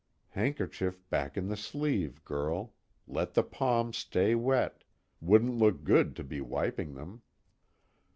[0.35, 2.73] _Handkerchief back in the sleeve, girl
[3.07, 4.83] let the palms stay wet,
[5.19, 7.21] wouldn't look good to be wiping them.